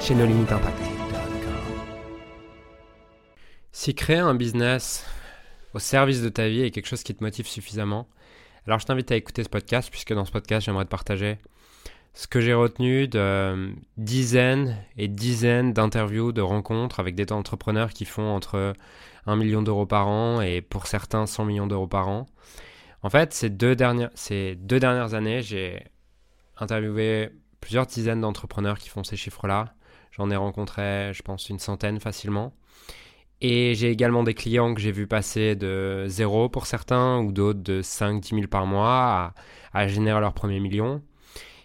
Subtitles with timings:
[0.00, 0.78] chez nos limites impact.
[3.72, 5.06] Si créer un business
[5.74, 8.08] au service de ta vie est quelque chose qui te motive suffisamment,
[8.66, 11.38] alors je t'invite à écouter ce podcast puisque dans ce podcast j'aimerais te partager
[12.14, 18.06] ce que j'ai retenu de dizaines et dizaines d'interviews, de rencontres avec des entrepreneurs qui
[18.06, 18.72] font entre
[19.26, 22.26] 1 million d'euros par an et pour certains 100 millions d'euros par an.
[23.02, 25.84] En fait, ces deux dernières années, j'ai
[26.56, 29.74] interviewé plusieurs dizaines d'entrepreneurs qui font ces chiffres-là.
[30.16, 32.54] J'en ai rencontré, je pense, une centaine facilement.
[33.42, 37.62] Et j'ai également des clients que j'ai vu passer de zéro pour certains ou d'autres
[37.62, 39.34] de 5-10 000 par mois
[39.74, 41.02] à, générer leur premier million.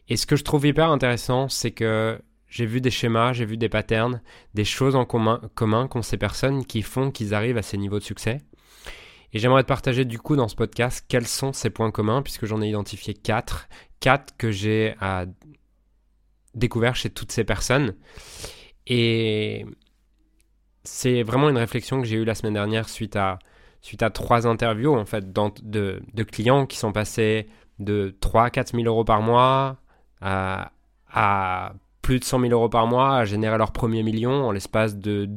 [0.10, 3.56] Et ce que je trouve hyper intéressant, c'est que j'ai vu des schémas, j'ai vu
[3.56, 4.22] des patterns,
[4.54, 8.00] des choses en commun, commun qu'ont ces personnes qui font qu'ils arrivent à ces niveaux
[8.00, 8.40] de succès.
[9.32, 12.46] Et j'aimerais te partager du coup dans ce podcast quels sont ces points communs, puisque
[12.46, 13.70] j'en ai identifié quatre.
[14.02, 15.26] Quatre que j'ai à
[16.56, 17.96] découvert chez toutes ces personnes.
[18.88, 19.66] Et
[20.84, 23.40] c'est vraiment une réflexion que j'ai eue la semaine dernière suite à,
[23.82, 27.48] suite à trois interviews en fait, de, de, clients qui sont passés
[27.80, 29.78] de 3 à 4 000 euros par mois
[30.22, 34.98] à, plus de 100 000 euros par mois, à générer leur premier million en l'espace
[34.98, 35.30] de,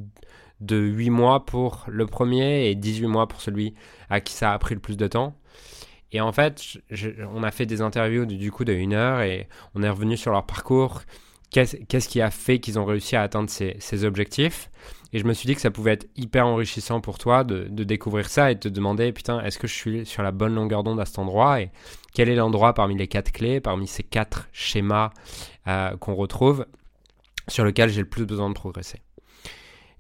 [0.61, 3.75] de 8 mois pour le premier et 18 mois pour celui
[4.09, 5.35] à qui ça a pris le plus de temps.
[6.15, 6.79] Et en fait,
[7.34, 10.47] on a fait des interviews du, coup de heure et on est revenu sur leur
[10.47, 11.03] parcours.
[11.51, 14.70] Qu'est-ce qui a fait qu'ils ont réussi à atteindre ces, objectifs?
[15.12, 18.29] Et je me suis dit que ça pouvait être hyper enrichissant pour toi de, découvrir
[18.29, 21.01] ça et de te demander, putain, est-ce que je suis sur la bonne longueur d'onde
[21.01, 21.61] à cet endroit?
[21.61, 21.70] Et
[22.14, 25.11] quel est l'endroit parmi les quatre clés, parmi ces quatre schémas
[25.67, 26.64] euh, qu'on retrouve,
[27.48, 29.01] sur lequel j'ai le plus besoin de progresser?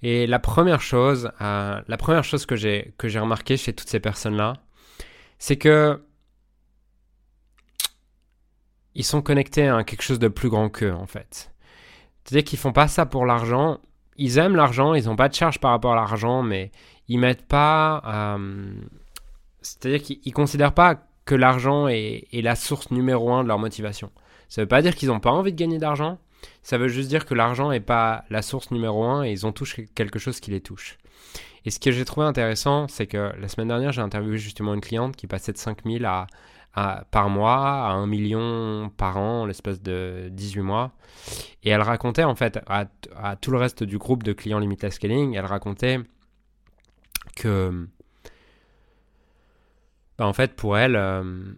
[0.02, 3.88] Et la première chose, euh, la première chose que j'ai que j'ai remarqué chez toutes
[3.88, 4.63] ces personnes-là,
[5.44, 6.02] c'est que
[8.94, 11.52] ils sont connectés à quelque chose de plus grand qu'eux, en fait.
[12.24, 13.78] C'est-à-dire qu'ils font pas ça pour l'argent.
[14.16, 16.70] Ils aiment l'argent, ils n'ont pas de charge par rapport à l'argent, mais
[17.08, 18.02] ils mettent pas.
[18.06, 18.72] Euh,
[19.60, 24.10] c'est-à-dire qu'ils considèrent pas que l'argent est, la source numéro un de leur motivation.
[24.48, 26.16] Ça veut pas dire qu'ils n'ont pas envie de gagner d'argent.
[26.62, 29.52] Ça veut juste dire que l'argent n'est pas la source numéro un et ils ont
[29.52, 30.96] tous quelque chose qui les touche.
[31.64, 34.80] Et ce que j'ai trouvé intéressant, c'est que la semaine dernière, j'ai interviewé justement une
[34.80, 36.26] cliente qui passait de 5000 à,
[36.74, 40.92] à, par mois à 1 million par an l'espace de 18 mois.
[41.62, 42.86] Et elle racontait en fait à,
[43.36, 46.00] tout le reste du groupe de clients Limitless Scaling, elle racontait
[47.36, 47.88] que
[50.18, 51.52] bah, en fait pour elle, euh,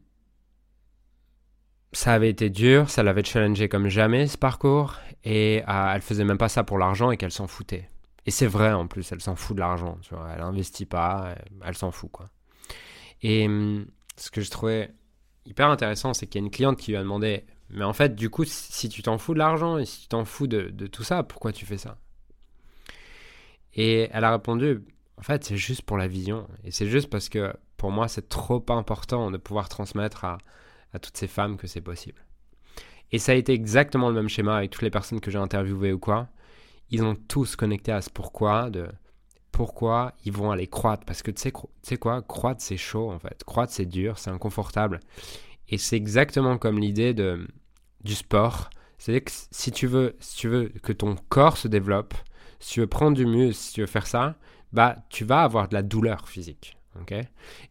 [1.92, 6.24] ça avait été dur, ça l'avait challengé comme jamais ce parcours, et euh, elle faisait
[6.24, 7.88] même pas ça pour l'argent et qu'elle s'en foutait.
[8.26, 11.34] Et c'est vrai en plus, elle s'en fout de l'argent, tu vois, elle investit pas,
[11.64, 12.26] elle, s'en fout quoi.
[13.22, 14.92] Et hum, ce que je trouvais
[15.46, 18.16] hyper intéressant, c'est qu'il y a une cliente qui lui a demandé, mais en fait,
[18.16, 21.04] du coup, si tu t'en fous de l'argent et si tu t'en fous de, tout
[21.04, 21.98] ça, pourquoi tu fais ça?
[23.74, 24.84] Et elle a répondu,
[25.18, 26.48] en fait, c'est juste pour la vision.
[26.64, 30.38] Et c'est juste parce que pour moi, c'est trop important de pouvoir transmettre à
[31.00, 32.24] toutes ces femmes que c'est possible.
[33.12, 35.92] Et ça a été exactement le même schéma avec toutes les personnes que j'ai interviewées
[35.92, 36.28] ou quoi
[36.90, 38.88] ils ont tous connecté à ce pourquoi de
[39.56, 41.06] pourquoi ils vont aller croître.
[41.06, 41.50] Parce que tu
[41.82, 43.42] sais, quoi, croître c'est chaud en fait.
[43.44, 45.00] Croître c'est dur, c'est inconfortable.
[45.68, 47.48] Et c'est exactement comme l'idée de,
[48.04, 48.68] du sport.
[48.98, 52.14] C'est-à-dire que si tu, veux, si tu veux que ton corps se développe,
[52.60, 54.36] si tu veux prendre du muscle, si tu veux faire ça,
[54.72, 56.76] bah tu vas avoir de la douleur physique.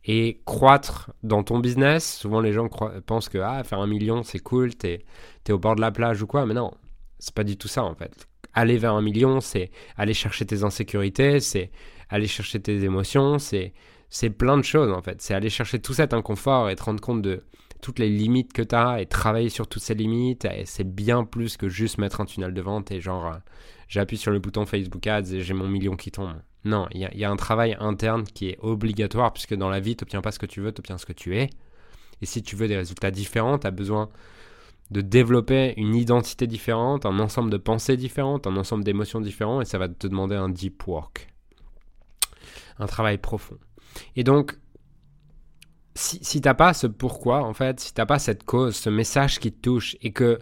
[0.06, 2.68] et croître dans ton business, souvent les gens
[3.06, 5.06] pensent que ah, faire un million c'est cool, t'es
[5.48, 6.72] es au bord de la plage ou quoi, mais non,
[7.20, 10.64] c'est pas du tout ça en fait aller vers un million, c'est aller chercher tes
[10.64, 11.70] insécurités, c'est
[12.10, 13.74] aller chercher tes émotions, c'est
[14.10, 15.22] c'est plein de choses en fait.
[15.22, 17.44] C'est aller chercher tout cet inconfort et te rendre compte de
[17.82, 20.46] toutes les limites que tu as et travailler sur toutes ces limites.
[20.46, 23.38] Et c'est bien plus que juste mettre un tunnel de vente et genre euh,
[23.90, 26.34] j'appuie sur le bouton Facebook Ads et j'ai mon million qui tombe.
[26.64, 30.04] Non, il y, a un travail interne qui est obligatoire puisque dans la vie, tu
[30.04, 31.52] n'obtiens pas ce que tu veux, tu obtiens ce que tu es.
[32.24, 34.10] Et si tu veux des résultats différents, tu as besoin
[34.92, 39.66] de développer une identité différente, un ensemble de pensées différentes, un ensemble d'émotions différentes, et
[39.66, 41.34] ça va te demander un deep work,
[42.78, 43.58] un travail profond.
[44.16, 44.58] Et donc,
[45.96, 49.40] si, si t'as pas ce pourquoi, en fait, si t'as pas cette cause, ce message
[49.40, 50.40] qui te touche, et que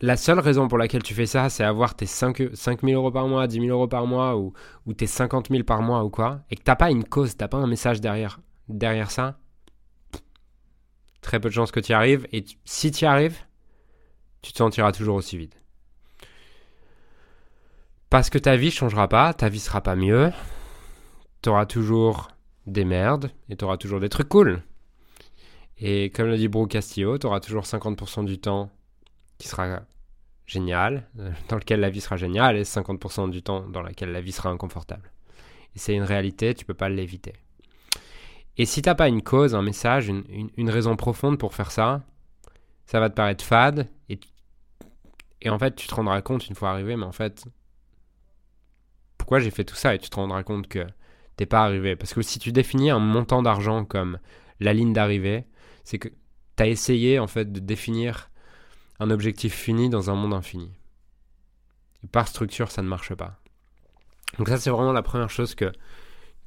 [0.00, 3.26] la seule raison pour laquelle tu fais ça, c'est avoir tes 5, 000 euros par
[3.26, 4.52] mois, 10 000 euros par mois ou,
[4.86, 7.48] ou tes 50 000 par mois ou quoi, et que t'as pas une cause, t'as
[7.48, 9.40] pas un message derrière, derrière ça,
[11.20, 12.28] très peu de chances que tu y arrives.
[12.32, 13.38] Et si tu y arrives,
[14.42, 15.54] tu te sentiras toujours aussi vide.
[18.10, 20.32] Parce que ta vie changera pas, ta vie sera pas mieux.
[21.42, 22.28] Tu auras toujours
[22.66, 24.62] des merdes et tu auras toujours des trucs cool.
[25.78, 28.70] Et comme le dit Brooke Castillo, tu auras toujours 50% du temps
[29.38, 29.82] qui sera
[30.46, 31.06] génial,
[31.48, 34.48] dans lequel la vie sera géniale, et 50% du temps dans lequel la vie sera
[34.48, 35.12] inconfortable.
[35.76, 37.34] C'est une réalité, tu peux pas l'éviter.
[38.56, 42.02] Et si t'as pas une cause, un message, une, raison profonde pour faire ça,
[42.88, 44.18] ça va te paraître fade, et,
[45.42, 47.44] et en fait tu te rendras compte une fois arrivé, mais en fait,
[49.18, 50.86] pourquoi j'ai fait tout ça, et tu te rendras compte que
[51.36, 51.96] t'es pas arrivé.
[51.96, 54.18] Parce que si tu définis un montant d'argent comme
[54.58, 55.44] la ligne d'arrivée,
[55.84, 58.30] c'est que tu as essayé en fait de définir
[59.00, 60.72] un objectif fini dans un monde infini.
[62.02, 63.38] Et par structure, ça ne marche pas.
[64.38, 65.70] Donc ça, c'est vraiment la première chose que,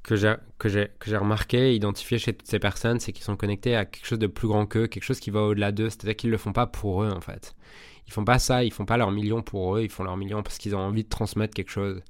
[0.03, 4.19] que j'ai remarqué, identifié chez toutes ces personnes, c'est qu'ils sont connectés à quelque chose
[4.19, 5.89] de plus grand qu'eux, quelque chose qui va au-delà d'eux.
[5.89, 7.56] C'est-à-dire qu'ils ne le font pas pour eux, en fait.
[8.07, 10.44] Ils font pas ça, ils font pas leur million pour eux, ils font leur million
[10.44, 12.01] parce qu'ils ont envie de transmettre quelque chose.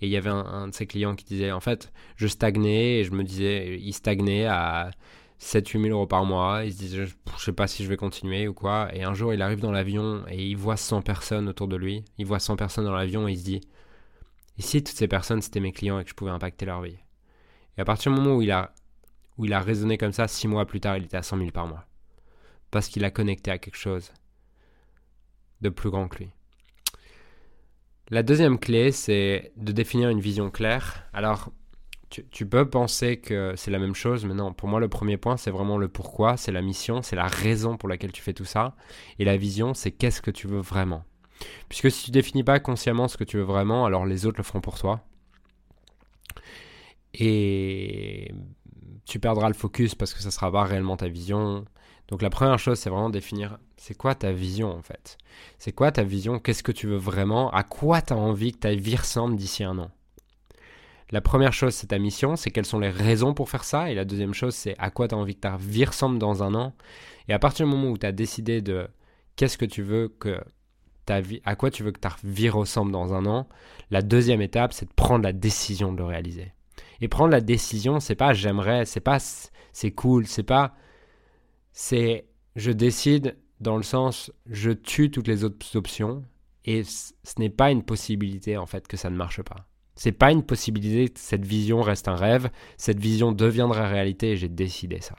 [0.00, 3.04] Et il y avait un, de ses clients qui disait, en fait, je stagnais et
[3.04, 4.90] je me disais, il stagnait à
[5.40, 6.64] 7-8 000 euros par mois.
[6.64, 8.88] Il se je, je sais pas si je vais continuer ou quoi.
[8.94, 12.04] Et un jour, il arrive dans l'avion et il voit 100 personnes autour de lui.
[12.18, 13.60] Il voit 100 personnes dans l'avion et il se dit,
[14.58, 16.96] et si toutes ces personnes c'était mes clients et que je pouvais impacter leur vie?
[17.76, 20.96] Et à partir du moment où il a, raisonné comme ça, 6 mois plus tard,
[20.96, 21.86] il était à 100 000 par mois.
[22.70, 24.12] Parce qu'il a connecté à quelque chose
[25.60, 26.30] de plus grand que lui.
[28.08, 31.08] La deuxième clé, c'est de définir une vision claire.
[31.12, 31.50] Alors,
[32.08, 35.36] tu, peux penser que c'est la même chose, mais non, pour moi le premier point
[35.36, 38.44] c'est vraiment le pourquoi, c'est la mission, c'est la raison pour laquelle tu fais tout
[38.44, 38.76] ça,
[39.18, 41.04] et la vision c'est qu'est-ce que tu veux vraiment.
[41.68, 44.44] Puisque si tu définis pas consciemment ce que tu veux vraiment, alors les autres le
[44.44, 45.04] feront pour toi.
[47.18, 48.32] Et
[49.06, 51.64] tu perdras le focus parce que ça sera pas réellement ta vision.
[52.08, 55.18] Donc la première chose c'est vraiment définir c'est quoi ta vision en fait?
[55.58, 58.58] C'est quoi ta vision, qu'est-ce que tu veux vraiment, à quoi tu as envie que
[58.58, 59.90] ta vie ressemble d'ici un an?
[61.10, 63.90] La première chose, c'est ta mission, c'est quelles sont les raisons pour faire ça.
[63.90, 66.42] Et la deuxième chose, c'est à quoi tu as envie que ta vie ressemble dans
[66.42, 66.74] un an.
[67.28, 68.88] Et à partir du moment où tu as décidé de
[69.36, 70.40] qu'est-ce que tu veux que
[71.04, 73.46] ta vie, à quoi tu veux que ta vie ressemble dans un an,
[73.92, 76.52] la deuxième étape, c'est de prendre la décision de le réaliser.
[77.00, 79.18] Et prendre la décision, c'est pas j'aimerais, c'est pas
[79.72, 80.74] c'est cool, c'est pas
[81.72, 86.24] c'est je décide dans le sens je tue toutes les autres options
[86.64, 89.66] et ce n'est pas une possibilité en fait que ça ne marche pas.
[89.94, 94.48] C'est pas une possibilité, cette vision reste un rêve, cette vision deviendra réalité et j'ai
[94.48, 95.16] décidé ça.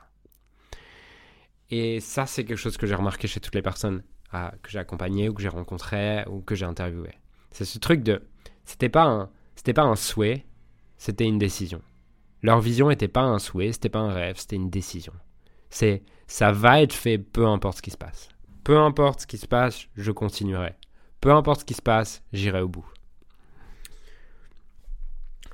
[1.69, 5.29] Et ça, c'est quelque chose que j'ai remarqué chez toutes les personnes que j'ai accompagnées
[5.29, 7.17] ou que j'ai rencontrées ou que j'ai interviewées.
[7.51, 8.21] C'est ce truc de.
[8.65, 10.45] C'était pas un, c'était pas un souhait,
[10.97, 11.81] c'était une décision.
[12.41, 15.13] Leur vision n'était pas un souhait, c'était pas un rêve, c'était une décision.
[15.69, 18.29] C'est ça va être fait peu importe ce qui se passe.
[18.63, 20.75] Peu importe ce qui se passe, je continuerai.
[21.21, 22.85] Peu importe ce qui se passe, j'irai au bout.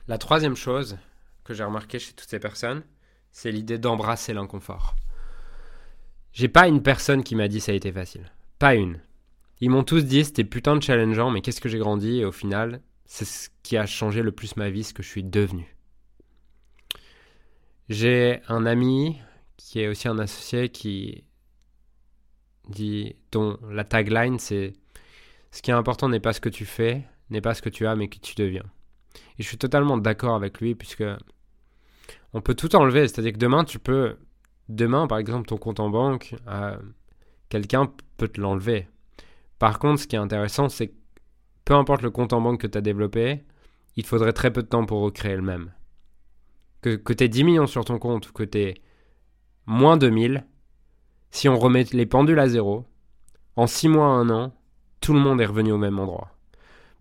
[0.07, 0.98] La troisième chose
[1.44, 2.84] que j'ai remarqué chez toutes ces personnes,
[3.31, 4.95] c'est l'idée d'embrasser l'inconfort.
[6.34, 8.31] J'ai pas une personne qui m'a dit ça a été facile.
[8.60, 9.00] Pas une.
[9.62, 12.19] Ils m'ont tous dit c'était putain de challengeant, mais qu'est-ce que j'ai grandi?
[12.19, 15.10] Et au final, c'est ce qui a changé le plus ma vie, ce que je
[15.10, 15.76] suis devenu.
[17.90, 19.19] J'ai un ami
[19.57, 21.24] qui est aussi un associé qui
[22.69, 24.74] dit dont la tagline c'est
[25.54, 27.86] ce qui est important n'est pas ce que tu fais, n'est pas ce que tu
[27.86, 28.64] as, mais qui tu deviens.
[29.38, 31.04] Et je suis totalement d'accord avec lui, puisque
[32.33, 33.07] on peut tout enlever.
[33.07, 34.18] C'est-à-dire que demain, tu peux.
[34.69, 36.76] Demain, par exemple, ton compte en banque, euh,
[37.50, 38.88] quelqu'un peut te l'enlever.
[39.60, 40.94] Par contre, ce qui est intéressant, c'est
[41.66, 43.44] peu importe le compte en banque que tu as développé,
[43.96, 45.72] il te faudrait très peu de temps pour recréer le même.
[46.82, 48.74] Que, que tu aies 10 millions sur ton compte ou que tu aies
[49.66, 50.46] moins de 1000,
[51.32, 52.86] si on remet les pendules à zéro,
[53.56, 54.54] en 6 mois, 1 an,
[55.00, 56.36] tout le monde est revenu au même endroit.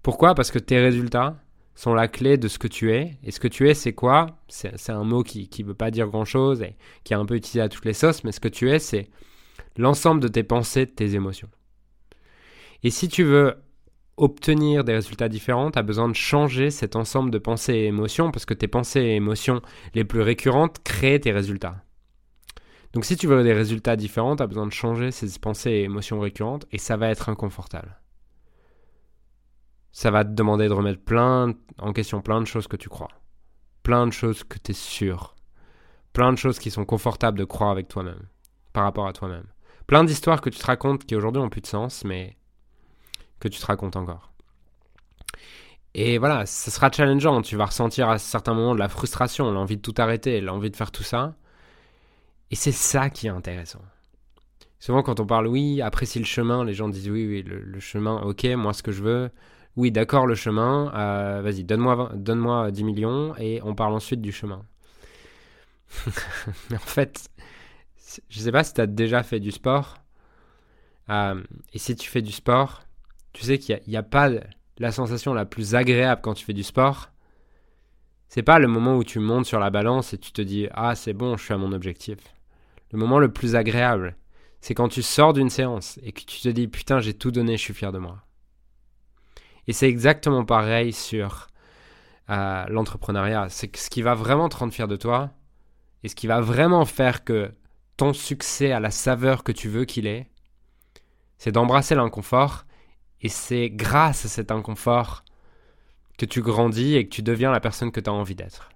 [0.02, 0.34] Pourquoi?
[0.34, 1.42] Parce que tes résultats,
[1.74, 3.18] sont la clé de ce que tu es.
[3.22, 4.38] Et ce que tu es, c'est quoi?
[4.48, 7.60] C'est un mot qui ne veut pas dire grand-chose et qui est un peu utilisé
[7.60, 9.08] à toutes les sauces, mais ce que tu es, c'est
[9.76, 11.48] l'ensemble de tes pensées, de tes émotions.
[12.82, 13.56] Et si tu veux
[14.16, 18.30] obtenir des résultats différents, tu as besoin de changer cet ensemble de pensées et émotions,
[18.30, 19.62] parce que tes pensées et émotions
[19.94, 21.82] les plus récurrentes créent tes résultats.
[22.92, 25.82] Donc si tu veux des résultats différents, tu as besoin de changer ces pensées et
[25.84, 27.98] émotions récurrentes, et ça va être inconfortable
[29.92, 33.10] ça va te demander de remettre plein en question plein de choses que tu crois.
[33.82, 35.36] Plein de choses que tu es sûr.
[36.12, 38.28] Plein de choses qui sont confortables de croire avec toi-même,
[38.72, 39.46] par rapport à toi-même.
[39.86, 42.36] Plein d'histoires que tu te racontes qui aujourd'hui ont plus de sens, mais
[43.42, 44.32] que tu te racontes encore.
[45.94, 47.42] Et voilà, ce sera challengeant.
[47.42, 50.76] Tu vas ressentir à certains moments de la frustration, l'envie de tout arrêter, l'envie de
[50.76, 51.34] faire tout ça.
[52.50, 53.82] Et c'est ça qui est intéressant.
[54.78, 58.20] Souvent, quand on parle, oui, apprécie le chemin, les gens disent, oui, oui, le, chemin,
[58.22, 59.30] ok, moi, ce que je veux,
[59.76, 64.32] oui, d'accord, le chemin, euh, vas-y, donne-moi donne 10 millions et on parle ensuite du
[64.32, 64.64] chemin.
[66.72, 67.28] en fait,
[68.28, 69.98] je sais pas si tu as déjà fait du sport.
[71.10, 72.82] Euh, et si tu fais du sport,
[73.32, 74.30] tu sais qu'il n'y a, pas
[74.78, 77.10] la sensation la plus agréable quand tu fais du sport.
[78.28, 80.94] C'est pas le moment où tu montes sur la balance et tu te dis Ah,
[80.94, 82.18] c'est bon, je suis à mon objectif.
[82.90, 84.16] Le moment le plus agréable,
[84.60, 87.56] c'est quand tu sors d'une séance et que tu te dis putain, j'ai tout donné,
[87.56, 88.22] je suis fier de moi.
[89.66, 91.48] Et c'est exactement pareil sur
[92.30, 93.48] euh, l'entrepreneuriat.
[93.48, 95.30] C'est ce qui va vraiment te rendre fier de toi
[96.02, 97.52] et ce qui va vraiment faire que
[97.96, 100.28] ton succès a la saveur que tu veux qu'il ait,
[101.38, 102.64] c'est d'embrasser l'inconfort
[103.22, 105.24] et c'est grâce à cet inconfort
[106.18, 108.68] que tu grandis et que tu deviens la personne que tu as envie d'être.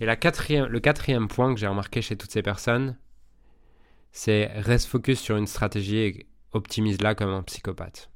[0.00, 2.96] Et le quatrième point que j'ai remarqué chez toutes ces personnes,
[4.10, 8.10] c'est reste focus sur une stratégie et optimise-la comme un psychopathe.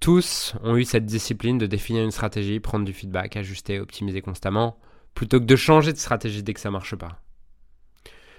[0.00, 4.78] Tous ont eu cette discipline de définir une stratégie, prendre du feedback, ajuster, optimiser constamment,
[5.14, 7.22] plutôt que de changer de stratégie dès que ça marche pas.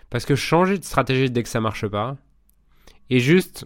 [0.09, 2.17] Parce que changer de stratégie dès que ça marche pas
[3.09, 3.65] est juste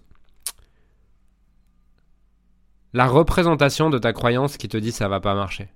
[2.93, 5.69] la représentation de ta croyance qui te dit ça va pas marcher.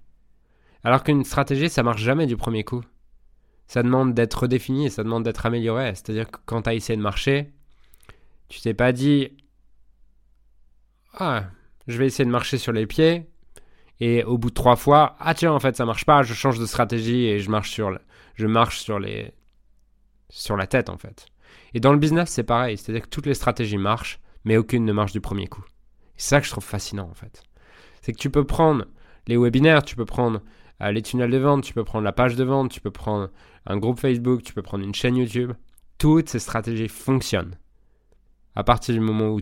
[0.84, 2.84] Alors qu'une stratégie, ça marche jamais du premier coup
[3.72, 5.96] ça demande d'être redéfini ça demande d'être amélioré.
[5.96, 7.54] C'est-à-dire que quand tu as essayé de marcher,
[8.50, 9.30] tu t'es pas dit
[11.14, 11.46] Ah,
[11.88, 13.30] je vais essayer de marcher sur les pieds.
[14.02, 16.60] Et au bout de trois fois, ah tiens, en fait, ça marche pas, je change
[16.60, 17.98] de stratégie et je marche sur,
[18.36, 19.32] je marche sur, les,
[20.30, 21.28] sur la tête, en fait.
[21.74, 22.78] Et dans le business, c'est pareil.
[22.78, 25.64] C'est-à-dire que toutes les stratégies marchent, mais aucune ne marche du premier coup.
[26.22, 27.42] C'est ça que je trouve fascinant, en fait.
[28.04, 28.86] C'est que tu peux prendre
[29.26, 30.44] les webinaires, tu peux prendre
[30.80, 33.32] euh, les tunnels de vente, tu peux prendre la page de vente, tu peux prendre
[33.66, 35.54] un groupe Facebook, tu peux prendre une chaîne YouTube.
[35.98, 37.58] Toutes ces stratégies fonctionnent
[38.54, 39.42] à partir du moment où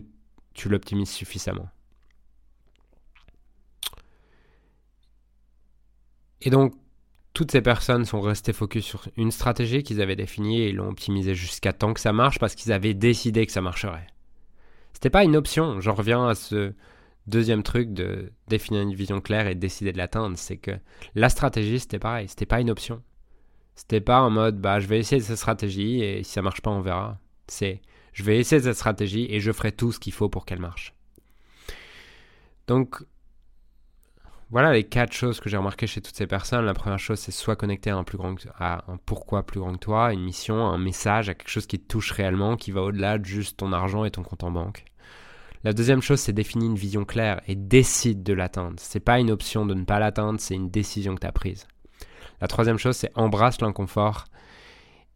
[0.54, 1.68] tu l'optimises suffisamment.
[6.40, 6.72] Et donc,
[7.34, 11.34] toutes ces personnes sont restées focus sur une stratégie qu'ils avaient définie et l'ont optimisée
[11.34, 14.06] jusqu'à temps que ça marche parce qu'ils avaient décidé que ça marcherait.
[14.92, 15.80] C'était pas une option.
[15.80, 16.72] J'en reviens à ce
[17.26, 20.36] deuxième truc de définir une vision claire et décider de l'atteindre.
[20.36, 20.72] C'est que
[21.14, 22.28] la stratégie, c'était pareil.
[22.28, 23.02] C'était pas une option.
[23.74, 26.70] C'était pas en mode, bah, je vais essayer cette stratégie et si ça marche pas,
[26.70, 27.18] on verra.
[27.46, 27.80] C'est,
[28.12, 30.94] je vais essayer cette stratégie et je ferai tout ce qu'il faut pour qu'elle marche.
[32.66, 33.02] Donc,
[34.50, 36.64] voilà les quatre choses que j'ai remarquées chez toutes ces personnes.
[36.64, 38.04] La première chose, c'est soit connecter à un,
[39.06, 42.56] pourquoi plus grand que toi, une mission, un message, à quelque chose qui touche réellement,
[42.56, 44.84] qui va au-delà de juste ton argent et ton compte en banque.
[45.62, 48.74] La deuxième chose, c'est définir une vision claire et décide de l'atteindre.
[48.78, 51.68] C'est pas une option de ne pas l'atteindre, c'est une décision que tu as prise.
[52.40, 54.24] La troisième chose, c'est embrasse l'inconfort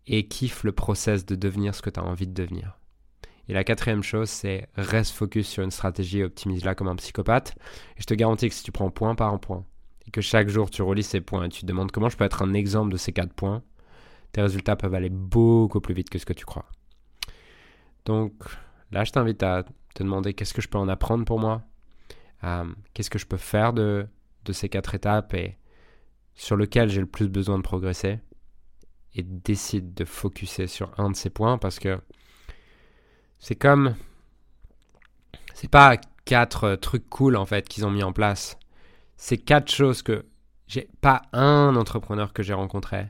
[0.07, 2.79] et kiffe le process de devenir ce que tu as envie de devenir.
[3.49, 7.55] Et la quatrième chose, c'est reste focus sur une stratégie et optimise-la comme un psychopathe.
[7.97, 9.65] Et je te garantis que si tu prends point par point
[10.07, 12.25] et que chaque jour tu relis ces points et tu te demandes comment je peux
[12.25, 13.63] être un exemple de ces quatre points,
[14.33, 16.67] tes résultats peuvent aller beaucoup plus vite que ce que tu crois.
[18.05, 18.33] Donc
[18.91, 21.63] là, je t'invite à te demander qu'est-ce que je peux en apprendre pour moi,
[22.43, 24.07] euh, qu'est-ce que je peux faire de,
[24.45, 25.59] de ces quatre étapes et
[26.35, 28.19] sur lequel j'ai le plus besoin de progresser
[29.15, 32.01] et décide de focuser sur un de ces points parce que
[33.45, 33.95] c'est comme
[35.53, 38.57] c'est pas quatre trucs cool en fait qu'ils ont mis en place.
[39.19, 40.25] C'est quatre choses que
[40.67, 43.09] j'ai pas un entrepreneur que j'ai rencontré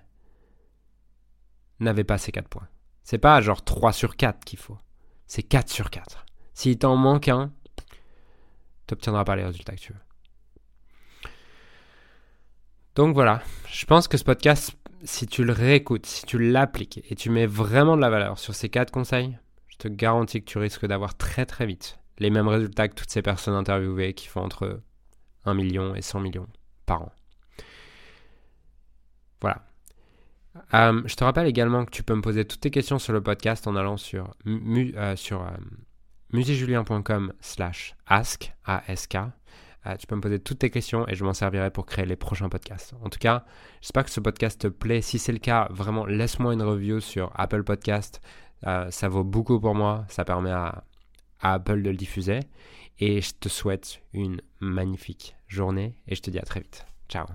[1.78, 2.66] n'avait pas ces quatre points.
[3.04, 4.76] C'est pas genre 3 sur 4 qu'il faut.
[5.28, 6.26] C'est 4 sur 4.
[6.52, 7.52] S'il t'en manque un,
[8.88, 11.30] tu n'obtiendras pas les résultats que tu veux.
[12.96, 17.14] Donc voilà, je pense que ce podcast, si tu le réécoutes, si tu l'appliques et
[17.14, 19.38] tu mets vraiment de la valeur sur ces quatre conseils,
[19.74, 23.10] je te garantis que tu risques d'avoir très très vite les mêmes résultats que toutes
[23.10, 24.80] ces personnes interviewées qui font entre
[25.44, 26.46] 1 million et 100 millions
[26.86, 27.12] par an.
[29.40, 29.66] Voilà.
[30.74, 33.20] Euh, je te rappelle également que tu peux me poser toutes tes questions sur le
[33.20, 35.56] podcast en allant sur, euh, euh,
[36.32, 39.16] musicjulien.com slash ask, A-S-K.
[39.98, 42.48] Tu peux me poser toutes tes questions et je m'en servirai pour créer les prochains
[42.48, 42.94] podcasts.
[43.02, 43.44] En tout cas,
[43.82, 45.02] j'espère que ce podcast te plaît.
[45.02, 48.22] Si c'est le cas, vraiment, laisse-moi une review sur Apple Podcast.
[48.66, 50.04] Euh, ça vaut beaucoup pour moi.
[50.09, 50.85] Ça permet à,
[51.40, 52.40] à Apple de le diffuser.
[52.99, 56.87] Et je te souhaite une magnifique journée et je te dis à très vite.
[57.09, 57.26] Ciao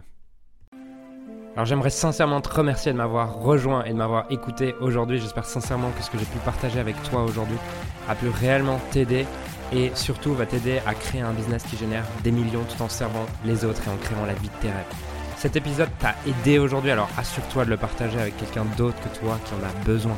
[1.54, 5.20] Alors j'aimerais sincèrement te remercier de m'avoir rejoint et de m'avoir écouté aujourd'hui.
[5.20, 7.58] J'espère sincèrement que ce que j'ai pu partager avec toi aujourd'hui
[8.08, 9.26] a pu réellement t'aider
[9.74, 13.26] et surtout va t'aider à créer un business qui génère des millions tout en servant
[13.46, 14.96] les autres et en créant la vie de tes rêves.
[15.38, 19.38] Cet épisode t'a aidé aujourd'hui, alors assure-toi de le partager avec quelqu'un d'autre que toi
[19.46, 20.18] qui en a besoin.